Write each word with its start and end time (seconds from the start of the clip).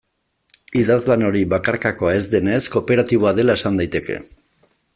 Idazlan 0.83 1.25
hori, 1.27 1.43
bakarkakoa 1.51 2.13
ez 2.21 2.23
denez, 2.31 2.63
kooperatiboa 2.77 3.35
dela 3.41 3.57
esan 3.61 3.79
daiteke. 3.83 4.19